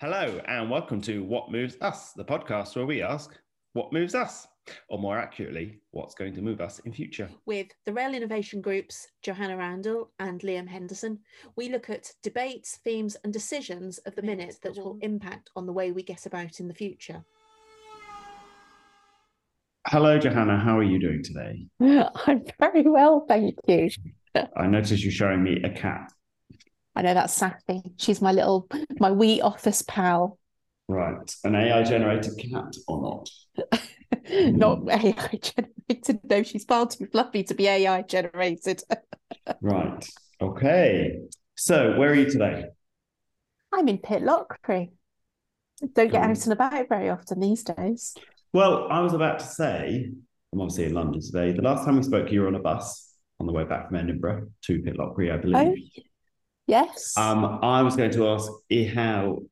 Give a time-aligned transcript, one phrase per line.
[0.00, 3.36] Hello, and welcome to What Moves Us, the podcast where we ask
[3.72, 4.46] what moves us,
[4.88, 7.28] or more accurately, what's going to move us in future.
[7.46, 11.18] With the Rail Innovation Group's Johannah Randall and Liam Henderson,
[11.56, 15.72] we look at debates, themes, and decisions of the minute that will impact on the
[15.72, 17.24] way we get about in the future.
[19.88, 20.60] Hello, Johannah.
[20.60, 21.66] How are you doing today?
[22.24, 23.88] I'm very well, thank you.
[24.56, 26.12] I noticed you showing me a cat.
[26.98, 27.80] I know that's Sappy.
[27.96, 30.36] She's my little, my wee office pal.
[30.88, 31.32] Right.
[31.44, 33.80] An AI generated cat or not?
[34.56, 34.90] not hmm.
[34.90, 36.20] AI generated.
[36.28, 38.82] No, she's far too fluffy to be AI generated.
[39.60, 40.10] right.
[40.40, 41.20] Okay.
[41.54, 42.64] So, where are you today?
[43.72, 44.90] I'm in Pitlochry.
[45.94, 48.16] Don't get out and about very often these days.
[48.52, 50.10] Well, I was about to say,
[50.52, 51.52] I'm obviously in London today.
[51.52, 53.98] The last time we spoke, you were on a bus on the way back from
[53.98, 55.92] Edinburgh to Pitlochry, I believe.
[55.96, 56.02] Oh,
[56.68, 57.16] yes.
[57.16, 58.50] Um, I was going to ask
[58.94, 59.42] how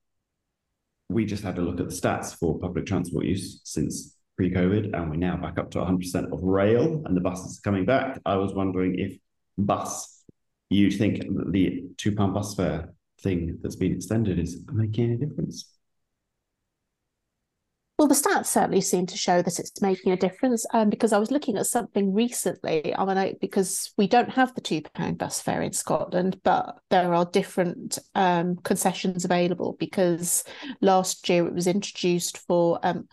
[1.08, 5.10] we just had a look at the stats for public transport use since pre-COVID, and
[5.10, 8.20] we're now back up to 100% of rail, and the buses are coming back.
[8.26, 9.16] I was wondering if
[9.56, 10.22] bus,
[10.68, 15.75] you think the two pound bus fare thing that's been extended is making any difference?
[17.98, 20.66] Well, the stats certainly seem to show that it's making a difference.
[20.74, 24.60] Um, because I was looking at something recently, I mean, because we don't have the
[24.60, 29.76] two pound bus fare in Scotland, but there are different um, concessions available.
[29.78, 30.44] Because
[30.82, 33.08] last year it was introduced for um,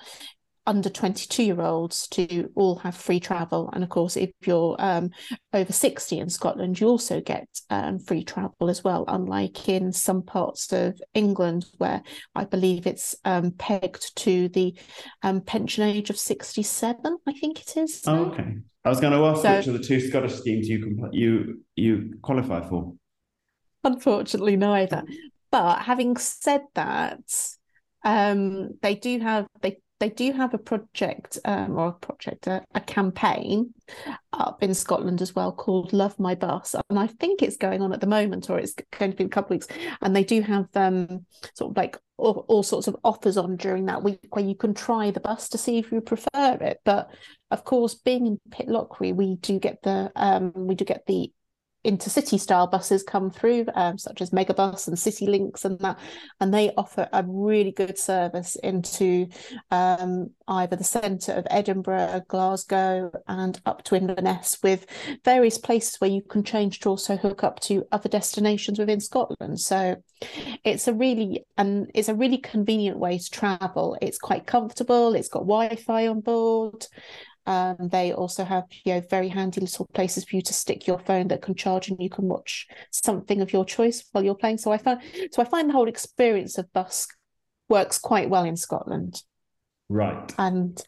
[0.65, 3.69] under 22 year olds to all have free travel.
[3.73, 5.11] And of course, if you're um,
[5.53, 10.21] over 60 in Scotland, you also get um, free travel as well, unlike in some
[10.21, 12.01] parts of England where
[12.35, 14.75] I believe it's um, pegged to the
[15.21, 18.01] um, pension age of 67, I think it is.
[18.07, 18.55] Oh, okay.
[18.85, 22.13] I was going to ask so, which of the two Scottish schemes you, you, you
[22.21, 22.93] qualify for.
[23.83, 25.03] Unfortunately, neither.
[25.51, 27.21] But having said that,
[28.03, 32.61] um, they do have they they do have a project um, or a project, a,
[32.75, 33.73] a, campaign
[34.33, 36.75] up in Scotland as well called Love My Bus.
[36.89, 39.29] And I think it's going on at the moment or it's going to be a
[39.29, 39.67] couple of weeks.
[40.01, 43.85] And they do have um, sort of like all, all, sorts of offers on during
[43.85, 46.81] that week where you can try the bus to see if you prefer it.
[46.83, 47.09] But
[47.49, 51.31] of course, being in Pitlochry, we do get the um, we do get the
[51.85, 55.99] intercity style buses come through, um, such as Megabus and CityLinks and that,
[56.39, 59.27] and they offer a really good service into
[59.71, 64.85] um, either the centre of Edinburgh, Glasgow, and up to Inverness, with
[65.25, 69.59] various places where you can change to also hook up to other destinations within Scotland.
[69.59, 69.97] So
[70.63, 73.97] it's a really and it's a really convenient way to travel.
[74.01, 75.15] It's quite comfortable.
[75.15, 76.85] It's got Wi-Fi on board.
[77.45, 80.99] Um, they also have you know very handy little places for you to stick your
[80.99, 84.57] phone that can charge and you can watch something of your choice while you're playing.
[84.57, 87.07] So I find so I find the whole experience of bus
[87.69, 89.21] works quite well in Scotland.
[89.89, 90.33] Right.
[90.37, 90.81] And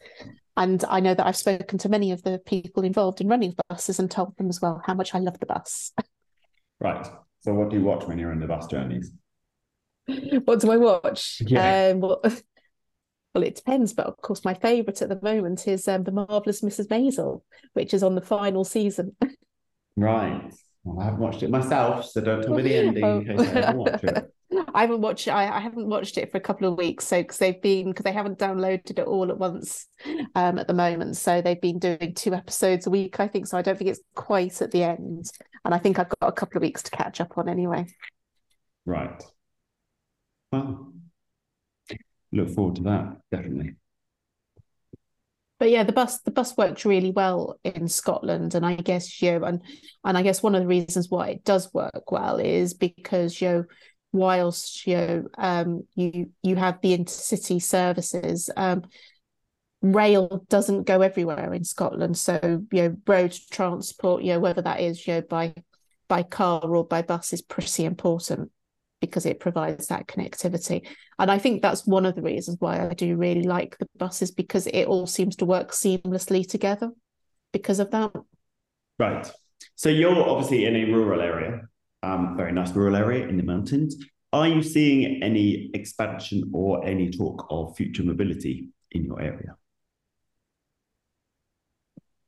[0.56, 3.98] and I know that I've spoken to many of the people involved in running buses
[3.98, 5.92] and told them as well how much I love the bus.
[6.80, 7.06] right.
[7.40, 9.12] So what do you watch when you're in the bus journeys?
[10.44, 11.42] What do I watch?
[11.44, 11.90] Yeah.
[11.92, 12.22] Um, well,
[13.36, 16.62] well, it depends, but of course, my favourite at the moment is um, the marvelous
[16.62, 16.88] Mrs.
[16.88, 17.42] Maisel,
[17.74, 19.14] which is on the final season.
[19.96, 20.54] right.
[20.84, 23.18] Well, I haven't watched it myself, so don't tell me the ending oh.
[23.18, 24.32] in case I haven't watched it.
[24.74, 25.28] I haven't watched.
[25.28, 28.04] I, I haven't watched it for a couple of weeks, so because they've been because
[28.04, 29.86] they haven't downloaded it all at once
[30.34, 33.48] um, at the moment, so they've been doing two episodes a week, I think.
[33.48, 35.30] So I don't think it's quite at the end,
[35.62, 37.84] and I think I've got a couple of weeks to catch up on anyway.
[38.86, 39.22] Right.
[40.52, 40.94] Well,
[42.32, 43.74] look forward to that definitely.
[45.58, 49.38] But yeah the bus the bus works really well in scotland and i guess you
[49.38, 49.62] know, and
[50.04, 53.48] and i guess one of the reasons why it does work well is because you
[53.48, 53.64] know
[54.12, 58.82] whilst you know, um you you have the intercity services um
[59.82, 62.16] rail doesn't go everywhere in scotland.
[62.16, 65.54] So you know road transport you know whether that is you know by
[66.08, 68.50] by car or by bus is pretty important
[69.00, 70.86] because it provides that connectivity.
[71.18, 74.30] And I think that's one of the reasons why I do really like the buses
[74.30, 76.90] because it all seems to work seamlessly together
[77.52, 78.12] because of that.
[78.98, 79.30] Right.
[79.74, 81.62] So you're obviously in a rural area,
[82.02, 83.96] um, very nice rural area in the mountains.
[84.32, 89.56] Are you seeing any expansion or any talk of future mobility in your area?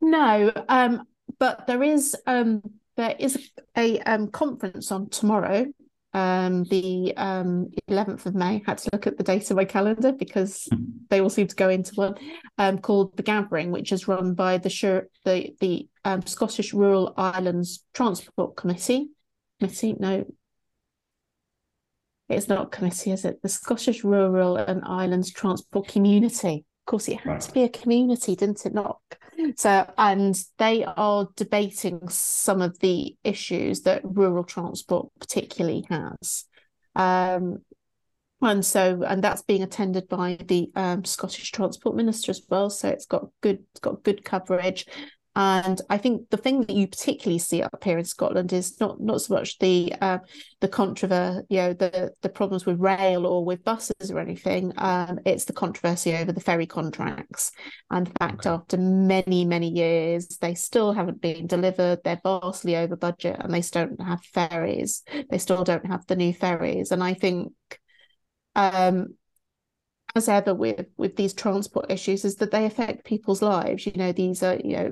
[0.00, 1.02] No, um,
[1.38, 2.62] but there is um,
[2.96, 5.66] there is a um, conference on tomorrow
[6.14, 8.62] um, the um, 11th of May.
[8.66, 10.84] Had to look at the date of my calendar because hmm.
[11.10, 12.14] they all seem to go into one.
[12.56, 17.14] Um, called the Gathering, which is run by the Sure the the um, Scottish Rural
[17.16, 19.10] Islands Transport Committee.
[19.60, 20.24] Committee, no.
[22.28, 23.42] it's not committee, is it?
[23.42, 26.64] The Scottish Rural and Islands Transport Community.
[26.88, 27.40] Of course, it had right.
[27.42, 28.72] to be a community, didn't it?
[28.72, 28.98] Not
[29.56, 36.46] so, and they are debating some of the issues that rural transport particularly has.
[36.96, 37.58] Um,
[38.40, 42.70] and so and that's being attended by the um, Scottish Transport Minister as well.
[42.70, 44.86] So it's got good it's got good coverage.
[45.38, 49.00] And I think the thing that you particularly see up here in Scotland is not
[49.00, 50.18] not so much the uh,
[50.60, 54.72] the controversy, you know, the the problems with rail or with buses or anything.
[54.78, 57.52] Um, it's the controversy over the ferry contracts.
[57.88, 58.50] And in fact, okay.
[58.50, 62.00] after many many years, they still haven't been delivered.
[62.02, 65.04] They're vastly over budget, and they still don't have ferries.
[65.30, 66.90] They still don't have the new ferries.
[66.90, 67.52] And I think
[68.56, 69.14] um,
[70.16, 74.10] as ever with with these transport issues is that they affect people's lives you know
[74.10, 74.90] these are you know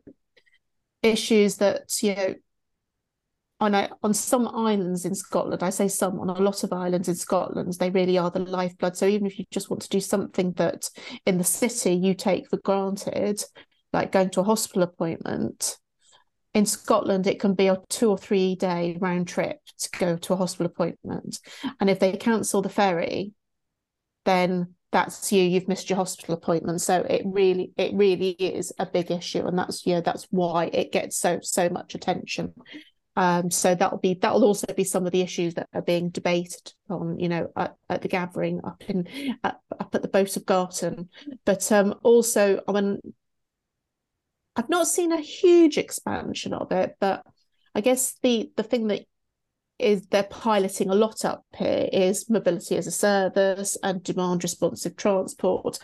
[1.06, 2.35] issues that you know
[3.58, 7.08] on a, on some islands in Scotland, I say some on a lot of islands
[7.08, 8.97] in Scotland, they really are the lifeblood.
[8.97, 10.91] So even if you just want to do something that
[11.25, 13.43] in the city you take for granted,
[13.93, 15.79] like going to a hospital appointment,
[16.53, 20.35] in Scotland it can be a two or three day round trip to go to
[20.35, 21.38] a hospital appointment,
[21.81, 23.32] and if they cancel the ferry,
[24.26, 26.81] then that's you you've missed your hospital appointment.
[26.81, 30.93] So it really it really is a big issue and that's yeah that's why it
[30.93, 32.55] gets so so much attention.
[33.17, 36.73] Um so that'll be that'll also be some of the issues that are being debated
[36.88, 39.09] on you know at, at the gathering up in
[39.43, 41.09] up, up at the Boat of Garten
[41.44, 43.00] but um also i mean
[44.55, 47.25] i've not seen a huge expansion of it but
[47.75, 49.06] i guess the the thing that
[49.78, 54.96] is they're piloting a lot up here is mobility as a service and demand responsive
[54.96, 55.78] transport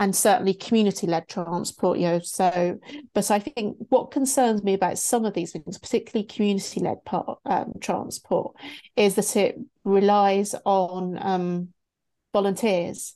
[0.00, 2.78] and certainly community led transport you know so
[3.14, 6.98] but i think what concerns me about some of these things particularly community led
[7.46, 8.54] um, transport
[8.96, 11.68] is that it relies on um,
[12.32, 13.14] volunteers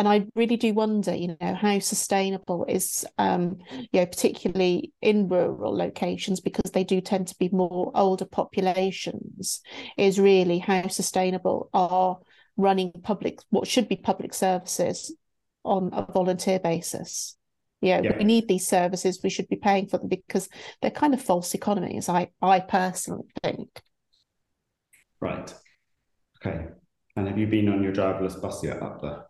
[0.00, 3.58] and I really do wonder, you know, how sustainable is, um,
[3.92, 9.60] you know, particularly in rural locations because they do tend to be more older populations,
[9.98, 12.16] is really how sustainable are
[12.56, 15.14] running public what should be public services
[15.66, 17.36] on a volunteer basis.
[17.82, 19.20] Yeah, yeah, we need these services.
[19.22, 20.48] We should be paying for them because
[20.80, 22.08] they're kind of false economies.
[22.08, 23.68] I I personally think.
[25.20, 25.54] Right.
[26.38, 26.68] Okay.
[27.16, 29.24] And have you been on your driverless bus yet up there?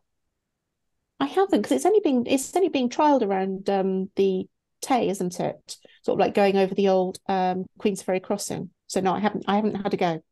[1.21, 4.49] I haven't because it's only been it's only being trialed around um, the
[4.81, 5.77] Tay, isn't it?
[6.03, 8.71] Sort of like going over the old um, Queensferry crossing.
[8.87, 10.23] So no, I haven't I haven't had a go.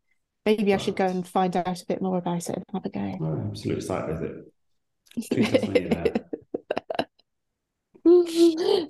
[0.46, 0.80] Maybe right.
[0.80, 3.18] I should go and find out a bit more about it and have a go.
[3.20, 4.46] Oh, absolute site visit.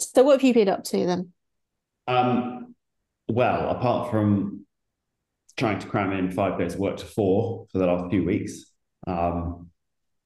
[0.01, 1.33] so what have you been up to then?
[2.07, 2.77] Um,
[3.29, 4.67] well, apart from
[5.57, 8.67] trying to cram in five days of work to four for the last few weeks,
[9.07, 9.71] um,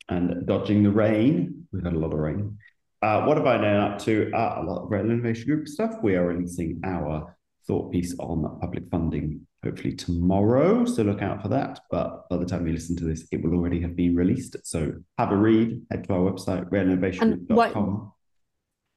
[0.08, 1.61] and dodging the rain.
[1.72, 2.58] We've had a lot of rain.
[3.00, 4.30] Uh, what have I been up to?
[4.32, 5.96] Uh, a lot of Rail Innovation Group stuff.
[6.02, 7.36] We are releasing our
[7.66, 10.84] thought piece on public funding hopefully tomorrow.
[10.84, 11.80] So look out for that.
[11.90, 14.56] But by the time you listen to this, it will already have been released.
[14.64, 18.12] So have a read, head to our website, railinnovationgroup.com.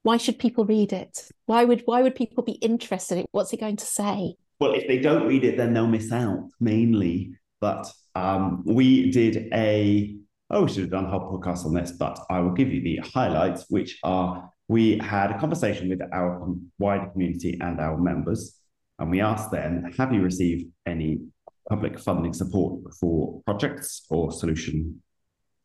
[0.02, 1.28] Why should people read it?
[1.46, 4.36] Why would why would people be interested in what's it going to say?
[4.60, 7.34] Well, if they don't read it, then they'll miss out mainly.
[7.60, 10.16] But um, we did a
[10.50, 12.82] oh, we should have done a whole podcast on this, but I will give you
[12.82, 18.58] the highlights, which are we had a conversation with our wider community and our members,
[18.98, 21.20] and we asked them, have you received any
[21.68, 25.02] public funding support for projects or solution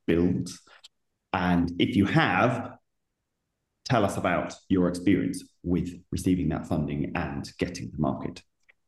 [0.07, 0.59] builds?
[1.33, 2.73] And if you have,
[3.85, 8.41] tell us about your experience with receiving that funding and getting to market.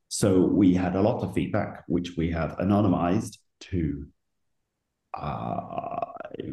[0.10, 4.08] So we had a lot of feedback, which we have anonymized to
[5.14, 6.06] uh,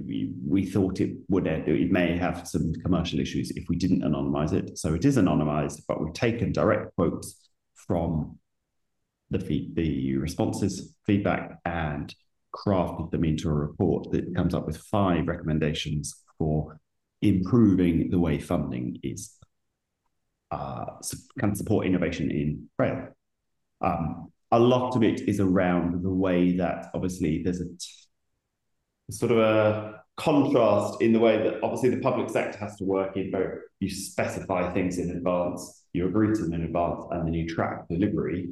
[0.07, 4.53] we, we thought it would it may have some commercial issues if we didn't anonymize
[4.53, 4.79] it.
[4.79, 8.39] So it is anonymized, but we've taken direct quotes from
[9.31, 12.15] the feed, the responses, feedback, and
[12.55, 16.81] crafted them into a report that comes up with five recommendations for
[17.23, 19.37] improving the way funding is
[20.51, 20.87] uh,
[21.39, 23.09] can support innovation in rail.
[23.81, 27.67] Um, a lot of it is around the way that obviously there's a
[29.11, 33.17] sort of a contrast in the way that obviously the public sector has to work
[33.17, 37.35] in both you specify things in advance, you agree to them in advance, and then
[37.35, 38.51] you track delivery.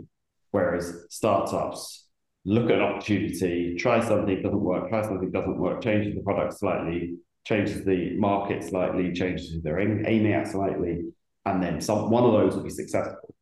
[0.50, 2.08] Whereas startups
[2.46, 6.58] look at an opportunity, try something, doesn't work, try something, doesn't work, changes the product
[6.58, 11.02] slightly, changes the market slightly, changes who they're aiming at slightly,
[11.44, 13.34] and then some one of those will be successful.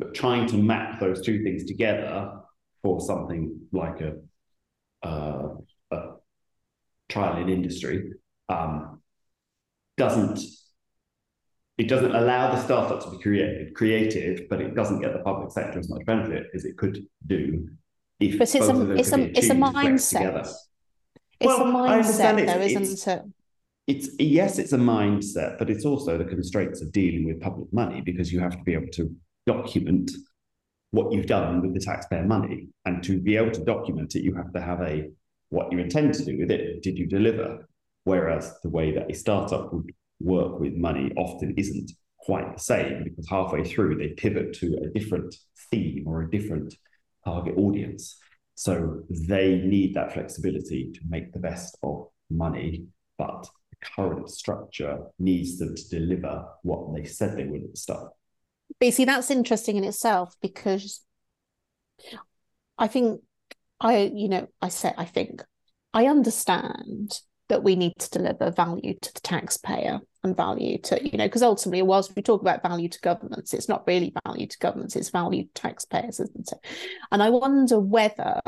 [0.00, 2.32] But trying to map those two things together
[2.82, 4.14] for something like a
[5.06, 5.54] uh,
[7.08, 8.12] trial in industry
[8.48, 9.00] um,
[9.96, 10.40] doesn't
[11.76, 15.50] it doesn't allow the startup to be created creative, but it doesn't get the public
[15.50, 17.68] sector as much benefit as it could do
[18.20, 20.46] if but it's a it's a it's a mindset.
[21.40, 23.22] It's well, a mindset, though, isn't it's, it?
[23.86, 28.00] It's yes, it's a mindset, but it's also the constraints of dealing with public money
[28.00, 29.14] because you have to be able to
[29.46, 30.12] document
[30.92, 34.32] what you've done with the taxpayer money, and to be able to document it, you
[34.34, 35.10] have to have a
[35.54, 36.82] what you intend to do with it.
[36.82, 37.68] Did you deliver?
[38.02, 43.04] Whereas the way that a startup would work with money often isn't quite the same
[43.04, 45.34] because halfway through they pivot to a different
[45.70, 46.74] theme or a different
[47.24, 48.18] target audience.
[48.56, 54.98] So they need that flexibility to make the best of money, but the current structure
[55.18, 58.12] needs them to deliver what they said they would at the start.
[58.80, 61.00] But see, that's interesting in itself because
[62.76, 63.20] I think
[63.84, 65.44] I, you know, I say I think
[65.92, 71.18] I understand that we need to deliver value to the taxpayer and value to you
[71.18, 74.58] know because ultimately whilst we talk about value to governments it's not really value to
[74.58, 76.58] governments it's value to taxpayers isn't it?
[77.12, 78.40] And i wonder whether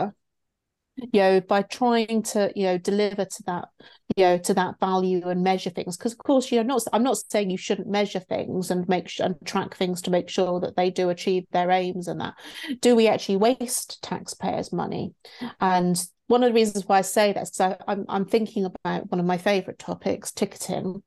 [0.97, 3.69] you know by trying to you know deliver to that
[4.17, 5.97] you know to that value and measure things.
[5.97, 9.11] Because of course you know not i'm not saying you shouldn't measure things and make
[9.21, 12.35] and track things to make sure that they do achieve their aims and that.
[12.81, 15.15] Do we actually waste taxpayers money?
[15.61, 19.21] And one of the reasons why I say that is I'm, I'm thinking about one
[19.21, 21.03] of my favorite topics, ticketing.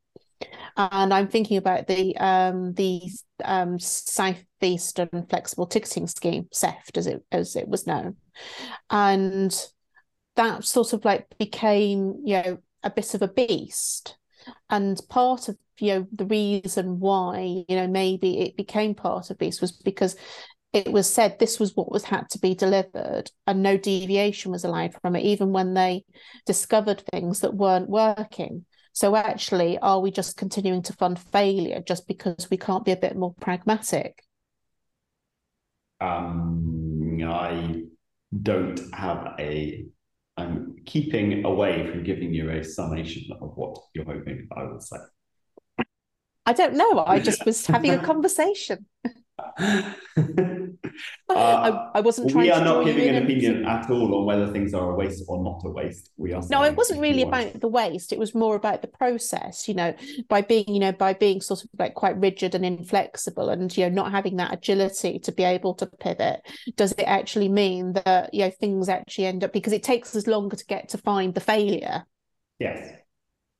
[0.78, 3.02] And I'm thinking about the um, the
[3.44, 8.16] um, Southeastern Flexible Ticketing Scheme, SEFT, as it as it was known,
[8.90, 9.54] and
[10.40, 14.16] that sort of like became you know a bit of a beast.
[14.70, 19.38] And part of you know the reason why you know maybe it became part of
[19.38, 20.16] beast was because
[20.72, 24.64] it was said this was what was had to be delivered and no deviation was
[24.64, 26.04] allowed from it even when they
[26.46, 32.08] discovered things that weren't working so actually are we just continuing to fund failure just
[32.08, 34.22] because we can't be a bit more pragmatic
[36.02, 37.82] um i
[38.44, 39.86] don't have a
[40.40, 44.98] i'm keeping away from giving you a summation of what you're hoping i would say.
[46.46, 47.04] I don't know.
[47.06, 48.88] I just was having a conversation
[51.30, 51.34] Uh,
[51.94, 52.48] I, I, wasn't trying.
[52.48, 52.52] To.
[52.52, 55.42] We are not giving an opinion at all on whether things are a waste or
[55.44, 56.10] not a waste.
[56.18, 56.42] We are.
[56.50, 58.12] No, it wasn't really about the waste.
[58.12, 59.68] It was more about the process.
[59.68, 59.94] You know,
[60.28, 63.84] by being, you know, by being sort of like quite rigid and inflexible, and you
[63.86, 66.42] know, not having that agility to be able to pivot.
[66.76, 70.28] Does it actually mean that you know things actually end up because it takes us
[70.28, 72.06] longer to get to find the failure?
[72.60, 72.99] Yes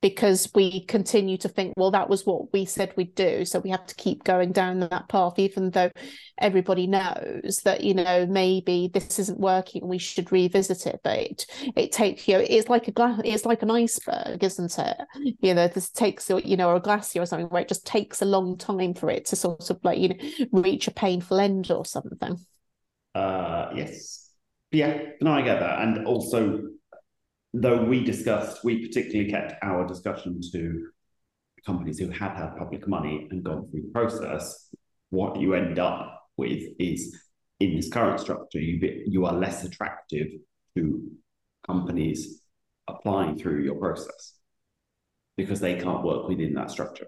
[0.02, 3.44] because we continue to think, well, that was what we said we'd do.
[3.44, 5.92] So we have to keep going down that path, even though
[6.38, 11.02] everybody knows that, you know, maybe this isn't working, we should revisit it.
[11.04, 14.80] But it, it takes, you know, it's like a glass, it's like an iceberg, isn't
[14.80, 14.98] it?
[15.42, 18.22] You know, this takes, you know, or a glacier or something where it just takes
[18.22, 20.16] a long time for it to sort of like, you know,
[20.54, 22.38] reach a painful end or something.
[23.14, 24.32] Uh, yes.
[24.72, 25.82] Yeah, no, I get that.
[25.82, 26.69] And also,
[27.54, 30.88] though we discussed, we particularly kept our discussion to
[31.66, 34.70] companies who had had public money and gone through the process.
[35.10, 37.16] What you end up with is
[37.60, 40.28] in this current structure, you you are less attractive
[40.78, 41.12] to
[41.66, 42.42] companies
[42.88, 44.34] applying through your process
[45.36, 47.08] because they can't work within that structure.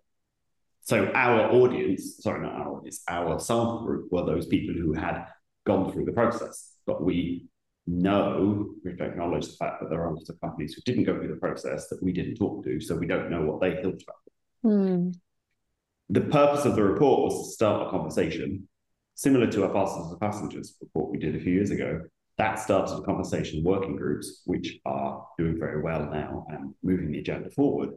[0.84, 5.26] So our audience, sorry, not our audience, our sample group were those people who had
[5.66, 7.48] gone through the process, but we
[7.88, 11.06] know, we have to acknowledge the fact that there are lots of companies who didn't
[11.06, 13.82] go through the process that we didn't talk to, so we don't know what they
[13.82, 14.18] thought about.
[14.64, 15.16] Mm.
[16.10, 18.68] The purpose of the report was to start a conversation
[19.16, 22.02] similar to our Passengers report we did a few years ago.
[22.38, 27.20] That started a conversation working groups, which are doing very well now and moving the
[27.20, 27.92] agenda forward.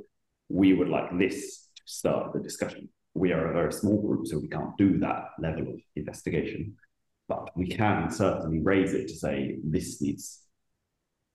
[0.49, 2.88] We would like this to start the discussion.
[3.14, 6.76] We are a very small group, so we can't do that level of investigation
[7.28, 10.43] but we can certainly raise it to say this needs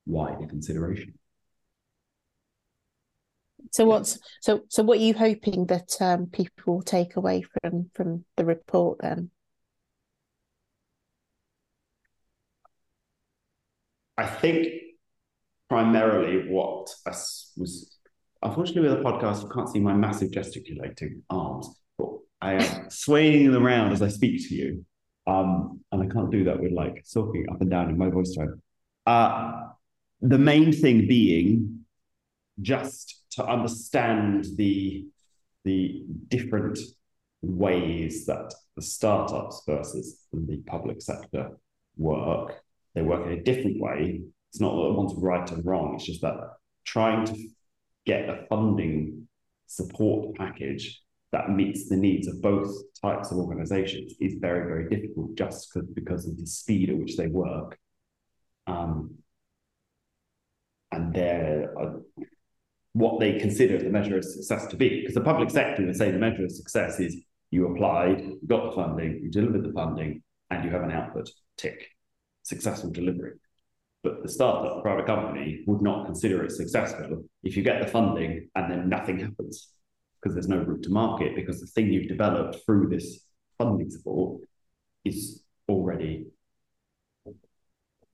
[0.06, 1.14] wider consideration.
[3.72, 7.90] So what's so so what are you hoping that um, people will take away from
[7.94, 9.30] from the report then?
[14.18, 14.68] I think
[15.70, 17.98] primarily what I was
[18.42, 22.10] unfortunately with a podcast, you can't see my massive gesticulating arms, but
[22.42, 24.86] I am swaying them around as I speak to you.
[25.30, 28.36] Um, and I can't do that with like sulking up and down in my voice
[28.36, 28.62] tone.
[29.06, 29.68] Uh,
[30.22, 31.86] the main thing being
[32.62, 35.08] just to understand the
[35.66, 36.80] the different
[37.42, 41.52] ways that the startups versus the public sector
[41.98, 42.62] work.
[42.96, 44.22] They work in a different way.
[44.50, 45.96] It's not that one's right and wrong.
[45.96, 46.38] It's just that
[46.86, 47.50] trying to
[48.06, 49.28] get a funding
[49.68, 55.36] support package that meets the needs of both types of organizations is very, very difficult
[55.36, 57.78] just because of the speed at which they work.
[58.66, 59.16] Um,
[60.92, 61.68] and uh,
[62.94, 65.02] what they consider the measure of success to be.
[65.02, 67.16] Because the public sector would say the measure of success is
[67.52, 71.30] you applied, you got the funding, you delivered the funding, and you have an output
[71.58, 71.90] tick,
[72.42, 73.34] successful delivery.
[74.02, 78.50] But the startup private company would not consider it successful if you get the funding
[78.56, 79.70] and then nothing happens
[80.22, 83.26] because there's no route to market because the thing you've developed through this
[83.58, 84.42] funding support
[85.06, 86.28] is already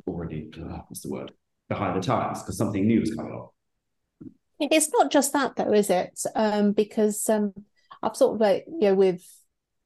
[0.07, 1.31] already uh, what's the word
[1.67, 3.49] behind the times because something new is coming along.
[4.59, 6.19] It's not just that though, is it?
[6.35, 7.53] Um, because um,
[8.01, 9.23] I've sort of like you know with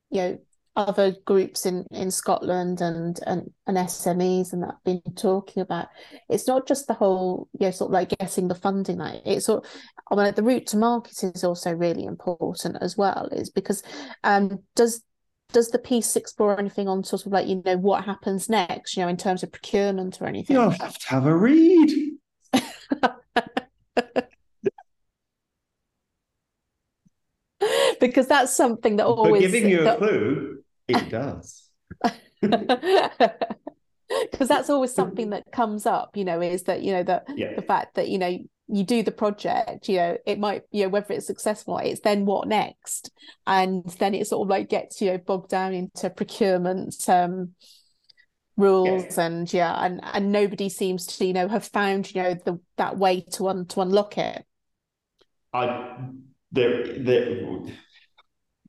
[0.09, 0.39] you know
[0.79, 5.87] other groups in in Scotland and and and SMEs and that have been talking about
[6.29, 9.47] it's not just the whole you know sort of like getting the funding like it's
[9.47, 9.67] sort
[10.09, 13.27] I mean the route to market is also really important as well.
[13.31, 13.83] Is because
[14.23, 15.03] um does
[15.51, 19.03] does the piece explore anything on sort of like you know what happens next you
[19.03, 20.55] know in terms of procurement or anything?
[20.55, 21.91] You'll have to have a read.
[27.99, 30.59] Because that's something that always but giving you a clue
[30.89, 31.69] it does.
[34.31, 37.53] Because that's always something that comes up, you know, is that, you know, that yeah.
[37.55, 40.89] the fact that, you know, you do the project, you know, it might, you know,
[40.89, 43.11] whether it's successful, it's then what next?
[43.45, 47.51] And then it sort of like gets, you know, bogged down into procurement um
[48.57, 49.17] rules yes.
[49.17, 52.97] and yeah, and and nobody seems to, you know, have found, you know, the that
[52.97, 54.43] way to un to unlock it.
[55.53, 55.97] I
[56.51, 57.61] there there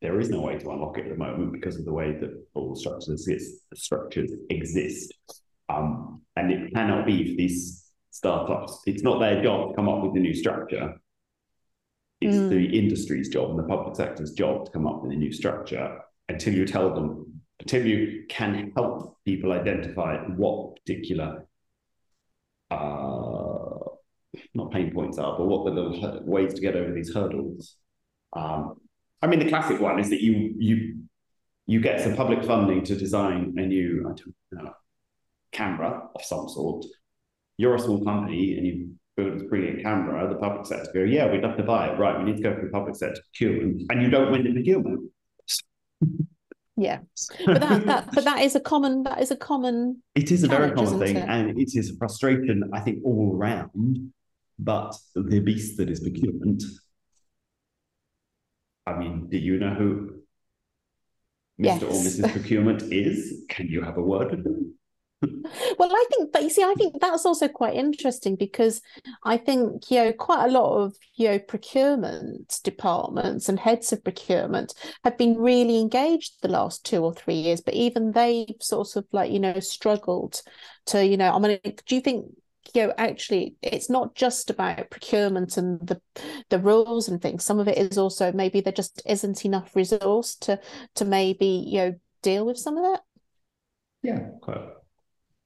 [0.00, 2.30] there is no way to unlock it at the moment because of the way that
[2.54, 3.28] all structures
[3.74, 5.12] structures exist.
[5.68, 8.80] Um, and it cannot be for these startups.
[8.86, 11.00] It's not their job to come up with a new structure.
[12.20, 12.48] It's mm.
[12.48, 16.00] the industry's job and the public sector's job to come up with a new structure
[16.28, 21.46] until you tell them, until you can help people identify what particular
[22.70, 23.78] uh,
[24.54, 27.76] not pain points are, but what the ways to get over these hurdles.
[28.32, 28.76] Um,
[29.22, 31.02] I mean, the classic one is that you you
[31.66, 34.72] you get some public funding to design a new I don't know,
[35.52, 36.84] camera of some sort.
[37.56, 40.28] You're a small company and you build a brilliant camera.
[40.28, 41.98] The public sector go, yeah, we'd love to buy it.
[41.98, 44.52] Right, we need to go through public sector to procurement, and you don't win the
[44.52, 45.10] procurement.
[46.76, 47.00] Yeah,
[47.44, 50.02] but that, that but that is a common that is a common.
[50.14, 51.28] It is a very common thing, it?
[51.28, 54.12] and it is a frustration I think all around.
[54.58, 56.62] But the beast that is procurement
[58.90, 60.20] I mean, do you know who
[61.60, 61.64] Mr.
[61.64, 61.82] Yes.
[61.82, 62.32] or Mrs.
[62.32, 63.44] Procurement is?
[63.48, 64.74] Can you have a word with them?
[65.78, 68.80] well, I think, but you see, I think that's also quite interesting because
[69.22, 74.02] I think, you know, quite a lot of, you know, procurement departments and heads of
[74.02, 74.72] procurement
[75.04, 79.04] have been really engaged the last two or three years, but even they've sort of
[79.12, 80.40] like, you know, struggled
[80.86, 82.24] to, you know, I mean, do you think
[82.74, 86.00] you know actually it's not just about procurement and the
[86.48, 87.44] the rules and things.
[87.44, 90.60] Some of it is also maybe there just isn't enough resource to
[90.96, 93.00] to maybe you know deal with some of that.
[94.02, 94.60] Yeah quite.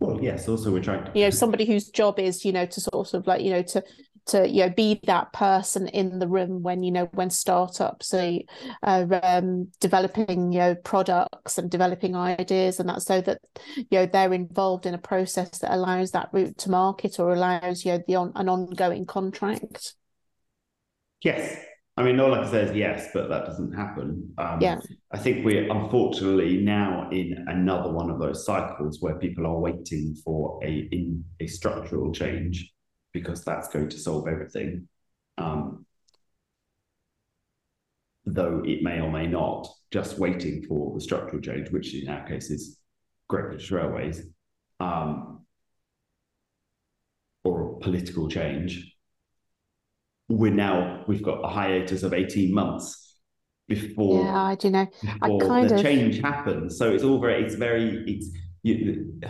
[0.01, 2.81] Well yes also we're trying to you know somebody whose job is you know to
[2.81, 3.83] sort of like you know to
[4.27, 8.41] to you know be that person in the room when you know when startups are
[8.83, 13.41] um, developing you know products and developing ideas and that so that
[13.77, 17.85] you know they're involved in a process that allows that route to market or allows
[17.85, 19.95] you know the on, an ongoing contract
[21.23, 21.57] yes
[21.97, 24.35] I mean, all I can say is yes, but that doesn't happen.
[24.37, 24.81] Um, yeah.
[25.13, 30.17] I think we're unfortunately now in another one of those cycles where people are waiting
[30.25, 32.74] for a in a structural change
[33.15, 34.87] because that's going to solve everything.
[35.39, 35.87] Um,
[38.27, 42.27] though it may or may not, just waiting for the structural change, which in our
[42.27, 42.79] case is
[43.29, 44.27] Great British Railways,
[44.81, 45.47] um,
[47.45, 48.93] or political change.
[50.29, 53.19] We're now, we've got a hiatus of 18 months
[53.69, 54.87] before, yeah, I do know.
[55.23, 55.83] I kind the of...
[55.83, 56.77] change happens.
[56.77, 58.31] So it's all very, it's very, it's,
[58.63, 59.21] you,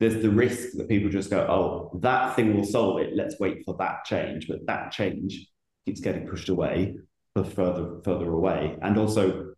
[0.00, 3.14] there's the risk that people just go, oh, that thing will solve it.
[3.14, 4.48] Let's wait for that change.
[4.48, 5.46] But that change
[5.84, 6.96] keeps getting pushed away
[7.34, 8.76] for further further away.
[8.80, 9.54] And also,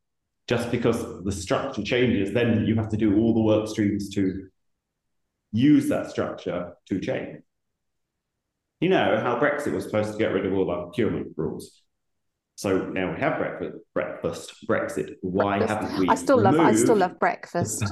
[0.48, 4.48] just because the structure changes, then you have to do all the work streams to
[5.52, 7.38] use that structure to change.
[8.81, 11.83] You know how Brexit was supposed to get rid of all our procurement rules.
[12.57, 15.14] So now we have breakfast, breakfast, Brexit.
[15.22, 15.83] Why Breakfast.
[15.83, 16.09] haven't we?
[16.09, 17.85] I still love I still love breakfast.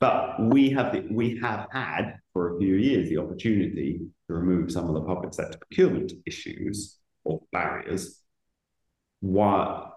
[0.00, 4.70] But we have the, we have had for a few years the opportunity to remove
[4.70, 8.20] some of the public sector procurement issues or barriers.
[9.20, 9.90] Why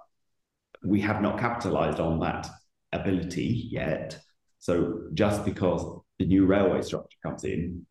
[0.84, 2.48] we have not capitalized on that
[2.94, 4.20] ability yet.
[4.60, 5.84] So just because
[6.20, 7.86] the new railway structure comes in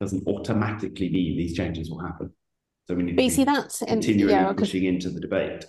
[0.00, 2.32] doesn't automatically mean these changes will happen.
[2.86, 5.64] So we need But to see that's in, yeah, pushing into the debate.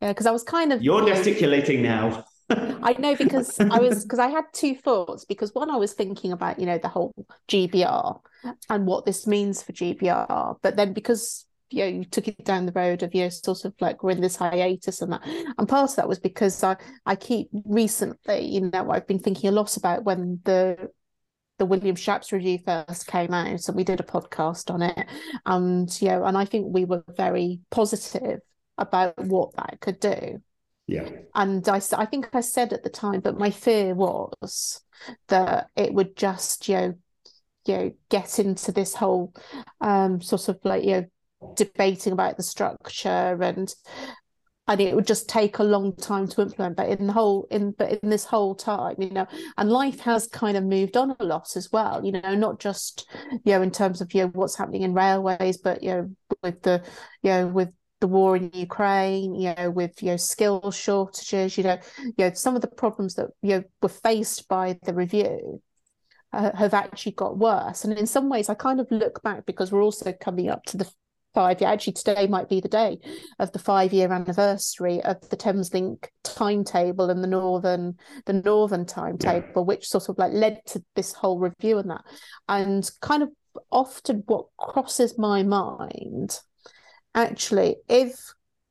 [0.00, 2.24] yeah, because I was kind of You're gesticulating now.
[2.82, 6.32] I know because I was because I had two thoughts because one I was thinking
[6.32, 7.12] about you know the whole
[7.48, 8.20] GBR
[8.68, 12.66] and what this means for GBR, but then because you know you took it down
[12.66, 15.68] the road of you know sort of like we're in this hiatus and that, and
[15.68, 19.52] part of that was because I I keep recently you know I've been thinking a
[19.52, 20.90] lot about when the
[21.58, 25.06] the Williams-Shapps review first came out and we did a podcast on it
[25.46, 28.40] and you know and I think we were very positive
[28.78, 30.40] about what that could do
[30.92, 31.08] yeah.
[31.34, 34.80] and I, I think I said at the time, but my fear was
[35.28, 36.94] that it would just, you know,
[37.64, 39.32] you know, get into this whole
[39.80, 41.04] um sort of like, you know,
[41.56, 43.74] debating about the structure and
[44.68, 46.76] and it would just take a long time to implement.
[46.76, 49.26] But in the whole in but in this whole time, you know,
[49.58, 53.08] and life has kind of moved on a lot as well, you know, not just,
[53.44, 56.10] you know, in terms of, you know, what's happening in railways, but you know,
[56.42, 56.82] with the,
[57.22, 57.70] you know, with
[58.02, 62.32] the war in Ukraine, you know, with you know skill shortages, you know, you know
[62.34, 65.62] some of the problems that you know were faced by the review
[66.32, 67.84] uh, have actually got worse.
[67.84, 70.76] And in some ways, I kind of look back because we're also coming up to
[70.76, 70.92] the
[71.32, 71.70] five year.
[71.70, 72.98] Actually, today might be the day
[73.38, 77.94] of the five year anniversary of the Thameslink timetable and the northern
[78.26, 82.02] the northern timetable, which sort of like led to this whole review and that.
[82.48, 83.28] And kind of
[83.70, 86.40] often what crosses my mind
[87.14, 88.14] actually, if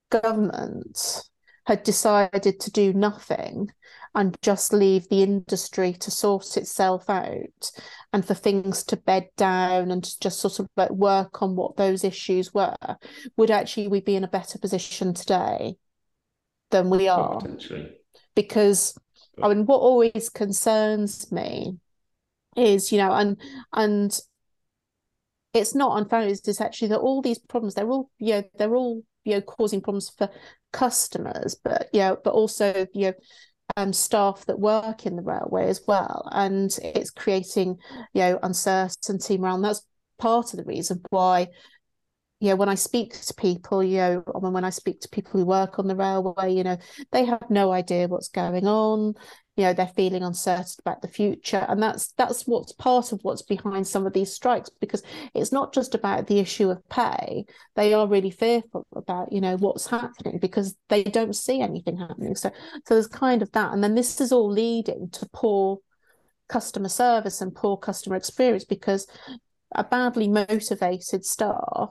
[0.09, 1.23] government
[1.65, 3.71] had decided to do nothing
[4.13, 7.71] and just leave the industry to sort itself out
[8.11, 12.03] and for things to bed down and just sort of like work on what those
[12.03, 12.75] issues were,
[13.37, 15.75] would actually we be in a better position today
[16.71, 17.35] than we are?
[17.35, 17.93] Potentially.
[18.35, 18.97] Because
[19.41, 21.77] I mean, what always concerns me
[22.57, 23.37] is, you know, and
[23.73, 24.19] and
[25.53, 29.01] it's not unfair it's actually that all these problems they're all you know they're all
[29.25, 30.29] you know causing problems for
[30.71, 33.13] customers but you know but also you know
[33.77, 36.27] um, staff that work in the railway as well.
[36.31, 37.77] And it's creating
[38.13, 39.81] you know uncertainty around that's
[40.17, 41.47] part of the reason why
[42.39, 45.45] you know when I speak to people you know when I speak to people who
[45.45, 46.77] work on the railway you know
[47.11, 49.15] they have no idea what's going on
[49.57, 51.65] you know they're feeling uncertain about the future.
[51.67, 55.73] And that's that's what's part of what's behind some of these strikes because it's not
[55.73, 57.45] just about the issue of pay.
[57.75, 62.35] They are really fearful about you know what's happening because they don't see anything happening.
[62.35, 62.51] So
[62.85, 63.73] so there's kind of that.
[63.73, 65.79] And then this is all leading to poor
[66.47, 69.07] customer service and poor customer experience because
[69.73, 71.89] a badly motivated staff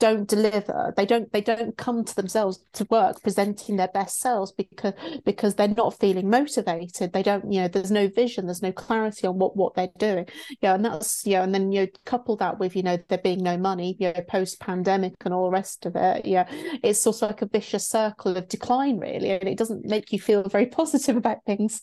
[0.00, 0.92] don't deliver.
[0.96, 5.54] They don't they don't come to themselves to work presenting their best selves because because
[5.54, 7.12] they're not feeling motivated.
[7.12, 10.26] They don't you know there's no vision there's no clarity on what what they're doing.
[10.60, 13.18] Yeah and that's you know and then you know couple that with you know there
[13.18, 16.48] being no money you know post pandemic and all the rest of it yeah
[16.82, 20.18] it's sort of like a vicious circle of decline really and it doesn't make you
[20.18, 21.82] feel very positive about things.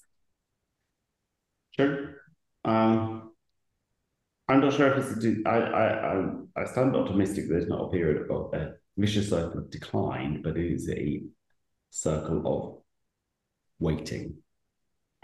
[1.78, 2.16] Sure.
[2.66, 3.32] Um,
[4.48, 5.26] I'm not sure if it's.
[5.26, 7.46] A I, I, I, I stand optimistic.
[7.50, 11.22] There's not a period of a vicious circle of decline, but it is a
[11.90, 12.82] circle of
[13.80, 14.36] waiting.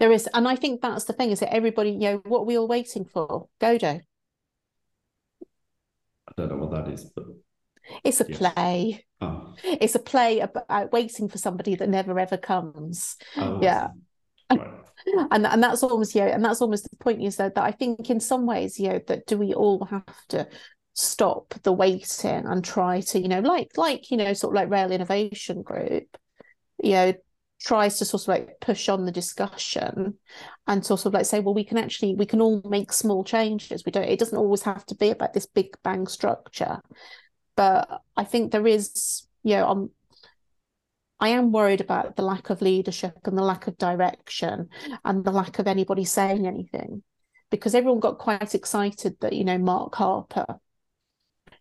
[0.00, 2.44] there is and i think that's the thing is that everybody you know what are
[2.44, 4.00] we all waiting for Godot
[6.28, 7.24] I don't know what that is, but
[8.02, 8.38] it's a Yes.
[8.38, 13.60] play oh, it's a play about uh, waiting for somebody that never ever comes oh,
[13.62, 13.88] Yeah.
[13.88, 14.00] see.
[14.50, 14.70] Right.
[15.30, 18.10] and and that's almost yeah and that's almost the point you said that I think
[18.10, 20.48] in some ways you know that do we all have to
[20.94, 24.70] stop the waiting and try to you know like like you know sort of like
[24.70, 26.06] rail innovation group
[26.82, 27.12] you know
[27.60, 30.14] tries to sort of like push on the discussion
[30.66, 33.84] and sort of like say well we can actually we can all make small changes
[33.84, 36.80] we don't it doesn't always have to be about this big bang structure
[37.56, 39.90] but I think there is you know I'm
[41.20, 44.68] I am worried about the lack of leadership and the lack of direction
[45.04, 47.02] and the lack of anybody saying anything
[47.50, 50.58] because everyone got quite excited that, you know, Mark Harper,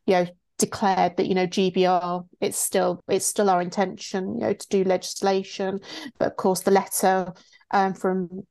[0.06, 4.54] you know, declared that, you know, GBR, it's still it's still our intention, you know,
[4.54, 5.80] to do legislation.
[6.18, 7.34] But of course the letter
[7.72, 8.44] um, from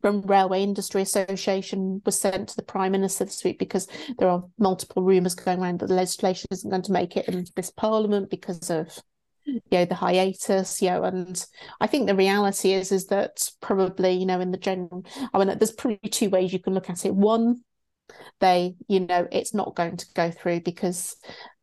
[0.00, 3.86] from Railway Industry Association was sent to the Prime Minister this week because
[4.18, 7.44] there are multiple rumours going around that the legislation isn't going to make it in
[7.54, 8.98] this Parliament because of
[9.50, 11.46] you know the hiatus you know and
[11.80, 15.58] i think the reality is is that probably you know in the general i mean
[15.58, 17.14] there's probably two ways you can look at it.
[17.14, 17.62] One
[18.40, 21.16] they you know it's not going to go through because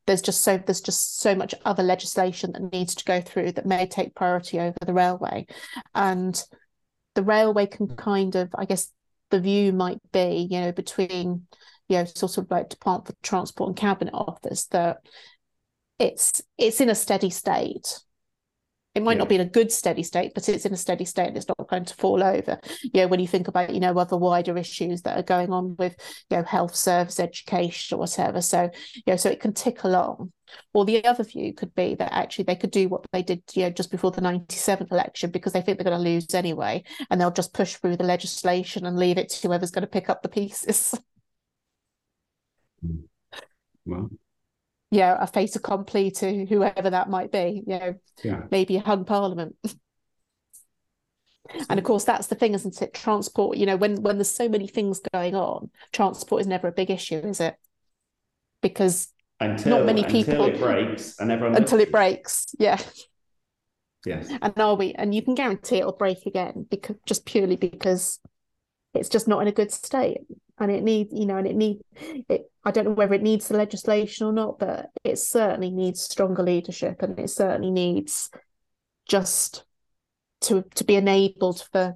[0.06, 3.66] there's just so there's just so much other legislation that needs to go through that
[3.66, 5.46] may take priority over the railway.
[5.94, 6.42] And
[7.18, 8.92] the railway can kind of i guess
[9.32, 11.48] the view might be you know between
[11.90, 15.00] you know sort of like department for transport and cabinet office that
[16.00, 18.00] it's it's in a steady state
[18.98, 19.20] it might yeah.
[19.20, 21.48] not be in a good steady state, but it's in a steady state and it's
[21.48, 22.60] not going to fall over.
[22.82, 25.76] You know, when you think about, you know, other wider issues that are going on
[25.76, 25.96] with,
[26.32, 28.42] you know, health service, education or whatever.
[28.42, 30.34] So, you know, so it can tick along.
[30.74, 33.66] Or the other view could be that actually they could do what they did, you
[33.66, 36.84] know, just before the 97th election because they think they're going to lose anyway.
[37.12, 40.10] And they'll just push through the legislation and leave it to whoever's going to pick
[40.10, 40.96] up the pieces.
[42.80, 43.06] Hmm.
[43.86, 44.12] Well,
[44.92, 48.44] yeah, a fait accompli to whoever that might be, you know, yeah.
[48.52, 49.56] maybe a hung parliament.
[51.70, 52.94] and of course that's the thing isn't it?
[52.94, 56.72] Transport you know when when there's so many things going on transport is never a
[56.72, 57.56] big issue is it?
[58.62, 62.80] Because until, not many people until it breaks and everyone until it breaks yeah.
[64.06, 64.32] Yes.
[64.42, 68.20] And are we and you can guarantee it'll break again because just purely because
[68.98, 70.20] it's just not in a good state
[70.60, 71.80] and it needs you know and it need
[72.30, 76.02] it i don't know whether it needs the legislation or not but it certainly needs
[76.02, 78.30] stronger leadership and it certainly needs
[79.08, 79.64] just
[80.42, 81.96] to to be enabled for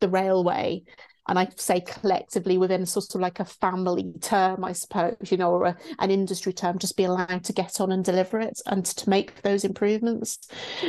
[0.00, 0.82] the railway
[1.30, 5.52] and I say collectively within sort of like a family term, I suppose, you know,
[5.52, 8.84] or a, an industry term, just be allowed to get on and deliver it and
[8.84, 10.38] to make those improvements.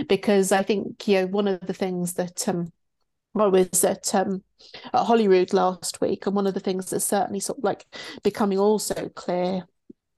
[0.10, 2.72] Because I think, you know, one of the things that um,
[3.36, 4.44] I was at um,
[4.94, 7.86] at Holyrood last week, and one of the things that's certainly sort of like
[8.24, 9.66] becoming also clear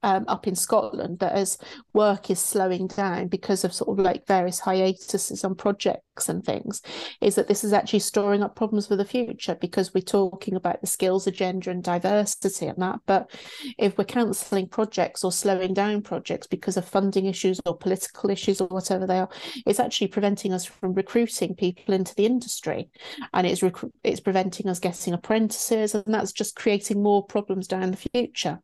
[0.04, 1.56] um, up in Scotland that as
[1.94, 6.82] work is slowing down because of sort of like various hiatuses on projects and things,
[7.22, 10.80] is that this is actually storing up problems for the future because we're talking about
[10.82, 13.00] the skills agenda and diversity and that.
[13.06, 13.30] But
[13.78, 18.60] if we're cancelling projects or slowing down projects because of funding issues or political issues
[18.60, 19.30] or whatever they are,
[19.66, 22.90] it's actually preventing us from recruiting people into the industry,
[23.32, 27.90] and it's rec- it's preventing us getting apprentices, and that's just creating more problems down
[27.90, 28.60] the future.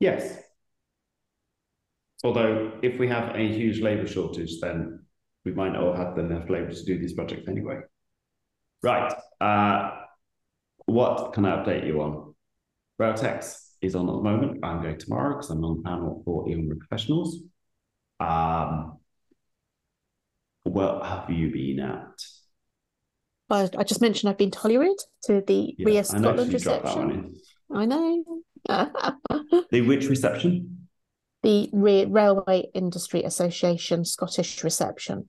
[0.00, 0.38] Yes.
[2.24, 5.04] Although, if we have a huge labour shortage, then
[5.44, 7.80] we might not have enough labour to do these projects anyway.
[8.82, 9.12] Right.
[9.40, 9.90] Uh,
[10.86, 12.34] what can I update you on?
[13.00, 14.64] Railtex is on at the moment.
[14.64, 17.40] I'm going tomorrow because I'm on the panel for younger professionals.
[18.20, 18.98] Um,
[20.64, 22.20] what have you been at?
[23.48, 27.34] Well, I just mentioned I've been to Holyrood to the yeah, RIA Scotland reception.
[27.72, 28.24] I know.
[28.68, 30.88] The which reception?
[31.42, 35.28] The Railway Industry Association Scottish reception,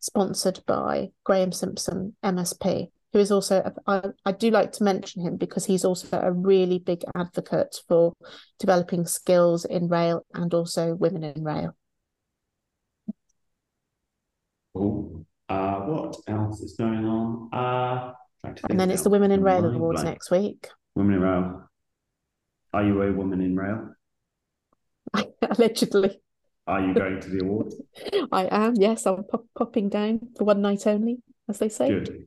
[0.00, 5.36] sponsored by Graham Simpson, MSP, who is also, I, I do like to mention him
[5.36, 8.14] because he's also a really big advocate for
[8.58, 11.74] developing skills in rail and also women in rail.
[14.74, 17.48] Oh, uh, what else is going on?
[17.52, 18.12] Uh,
[18.68, 20.68] and then it's the Women in Rail Awards next week.
[20.94, 21.67] Women in Rail.
[22.72, 23.94] Are you a woman in rail?
[25.42, 26.20] Allegedly.
[26.66, 27.76] Are you going to the awards?
[28.32, 29.06] I am, yes.
[29.06, 31.88] I'm pop- popping down for one night only, as they say.
[31.88, 32.26] Good.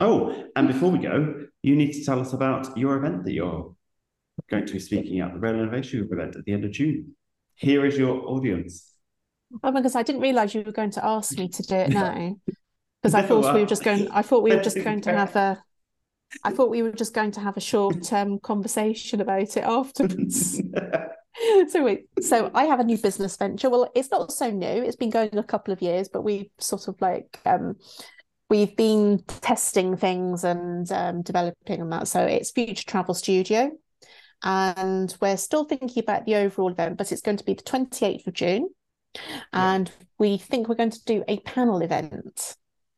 [0.00, 3.74] Oh, and before we go, you need to tell us about your event that you're
[4.50, 7.16] going to be speaking at the Rail Innovation Group event at the end of June.
[7.54, 8.92] Here is your audience.
[9.62, 11.88] Oh my gosh, I didn't realise you were going to ask me to do it
[11.90, 12.36] now.
[13.02, 15.12] Because I thought we were uh, just going I thought we were just going to
[15.12, 15.62] have a
[16.44, 20.60] I thought we were just going to have a short um, conversation about it afterwards.
[21.68, 23.70] so wait, so I have a new business venture.
[23.70, 24.66] Well, it's not so new.
[24.66, 27.76] It's been going a couple of years, but we've sort of like um,
[28.48, 32.08] we've been testing things and um, developing on that.
[32.08, 33.70] So it's Future Travel Studio,
[34.42, 38.06] and we're still thinking about the overall event, but it's going to be the twenty
[38.06, 38.68] eighth of June,
[39.52, 40.06] and yeah.
[40.18, 42.56] we think we're going to do a panel event.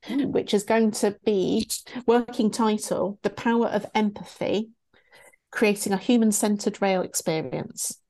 [0.08, 1.68] Which is going to be
[2.06, 4.70] working title The Power of Empathy
[5.50, 8.00] Creating a Human Centered Rail Experience.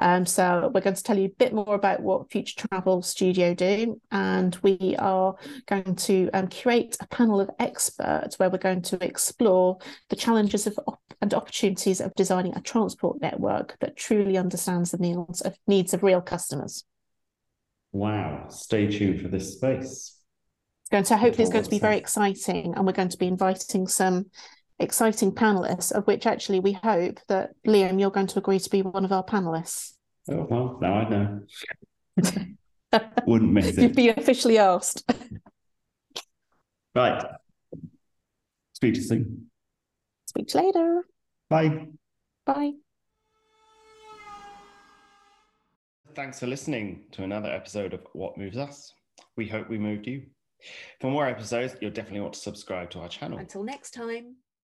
[0.00, 3.54] Um, so we're going to tell you a bit more about what Future Travel Studio
[3.54, 5.36] do, and we are
[5.66, 10.66] going to um, curate a panel of experts where we're going to explore the challenges
[10.66, 15.56] of op- and opportunities of designing a transport network that truly understands the needs of
[15.68, 16.84] needs of real customers.
[17.92, 18.48] Wow!
[18.48, 20.19] Stay tuned for this space
[20.90, 23.86] going to hopefully it's going to be very exciting and we're going to be inviting
[23.86, 24.26] some
[24.78, 28.82] exciting panelists of which actually we hope that liam you're going to agree to be
[28.82, 29.92] one of our panelists
[30.30, 31.40] oh well now i know
[33.26, 33.82] Wouldn't miss it.
[33.82, 33.96] You've it.
[33.96, 35.10] been officially asked.
[36.94, 37.24] Right.
[38.72, 39.50] Speak to you soon.
[40.26, 41.02] Speak to you later.
[41.48, 41.86] Bye.
[42.46, 42.72] Bye.
[46.16, 48.92] Thanks for listening to another episode of What Moves Us.
[49.36, 50.24] We hope we moved you.
[51.00, 53.38] For more episodes, you'll definitely want to subscribe to our channel.
[53.38, 54.36] Until next time.